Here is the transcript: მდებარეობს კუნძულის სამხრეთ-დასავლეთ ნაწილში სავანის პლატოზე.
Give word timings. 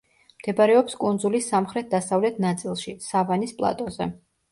მდებარეობს 0.37 0.95
კუნძულის 1.01 1.49
სამხრეთ-დასავლეთ 1.53 2.39
ნაწილში 2.45 2.95
სავანის 3.09 3.55
პლატოზე. 3.61 4.09